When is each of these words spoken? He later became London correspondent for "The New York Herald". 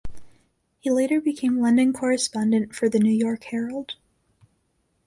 He 0.79 0.89
later 0.89 1.21
became 1.21 1.59
London 1.59 1.93
correspondent 1.93 2.73
for 2.73 2.89
"The 2.89 2.97
New 2.97 3.13
York 3.13 3.43
Herald". 3.43 3.97